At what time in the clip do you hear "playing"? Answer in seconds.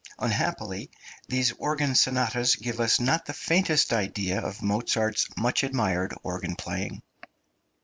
6.55-7.03